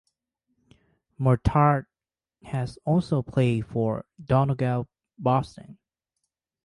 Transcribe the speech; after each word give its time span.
Murtagh 1.19 1.85
has 2.45 2.79
also 2.85 3.21
played 3.21 3.67
for 3.67 4.03
Donegal 4.25 4.87
Boston. 5.19 5.77